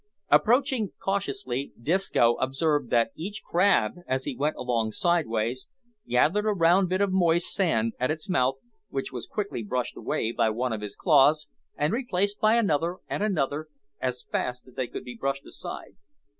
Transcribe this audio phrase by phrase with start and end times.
[0.31, 5.67] Approaching cautiously, Disco observed that each crab, as he went along sidewise,
[6.07, 8.55] gathered a round bit of moist sand at his mouth,
[8.89, 13.21] which was quickly brushed away by one of his claws, and replaced by another, and
[13.21, 13.67] another,
[13.99, 15.95] as fast as they could be brushed aside.